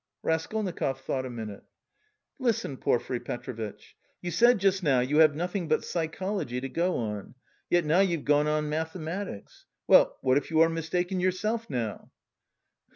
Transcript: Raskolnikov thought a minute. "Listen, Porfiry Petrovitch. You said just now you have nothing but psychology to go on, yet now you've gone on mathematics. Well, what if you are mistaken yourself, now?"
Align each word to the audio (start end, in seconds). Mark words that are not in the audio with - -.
Raskolnikov 0.23 0.99
thought 1.01 1.27
a 1.27 1.29
minute. 1.29 1.63
"Listen, 2.39 2.75
Porfiry 2.75 3.19
Petrovitch. 3.19 3.95
You 4.19 4.31
said 4.31 4.57
just 4.57 4.81
now 4.81 4.99
you 5.01 5.17
have 5.19 5.35
nothing 5.35 5.67
but 5.67 5.83
psychology 5.83 6.59
to 6.59 6.69
go 6.69 6.97
on, 6.97 7.35
yet 7.69 7.85
now 7.85 7.99
you've 7.99 8.25
gone 8.25 8.47
on 8.47 8.67
mathematics. 8.67 9.67
Well, 9.85 10.17
what 10.21 10.37
if 10.37 10.49
you 10.49 10.61
are 10.61 10.69
mistaken 10.69 11.19
yourself, 11.19 11.69
now?" 11.69 12.09